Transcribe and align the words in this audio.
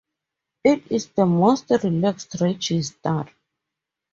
It 0.63 0.91
is 0.91 1.09
the 1.09 1.27
most 1.27 1.69
relaxed 1.69 2.37
register. 2.41 3.25